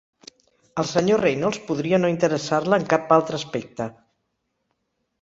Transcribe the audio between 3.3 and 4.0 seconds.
aspecte.